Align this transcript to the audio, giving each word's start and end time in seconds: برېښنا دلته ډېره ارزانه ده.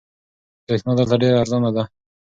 برېښنا 0.65 0.91
دلته 0.97 1.15
ډېره 1.21 1.37
ارزانه 1.41 1.69
ده. 1.75 1.83